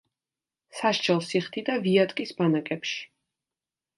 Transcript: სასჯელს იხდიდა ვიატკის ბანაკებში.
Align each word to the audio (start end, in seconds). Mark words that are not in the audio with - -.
სასჯელს 0.77 1.29
იხდიდა 1.41 1.75
ვიატკის 1.85 2.33
ბანაკებში. 2.41 2.99